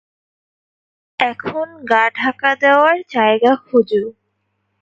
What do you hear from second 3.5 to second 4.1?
খোঁজো!